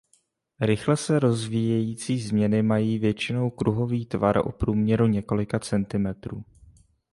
Rychle 0.59 0.97
se 0.97 1.19
rozvíjející 1.19 2.19
změny 2.19 2.63
mají 2.63 2.99
většinou 2.99 3.49
kruhový 3.49 4.05
tvar 4.05 4.37
o 4.37 4.51
průměru 4.51 5.07
několika 5.07 5.59
centimetrů. 5.59 6.43